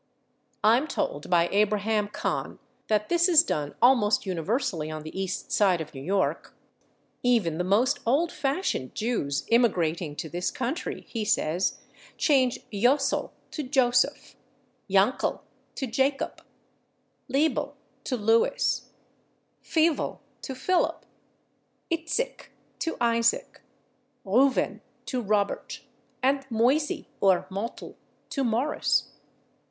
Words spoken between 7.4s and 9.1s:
the most old fashioned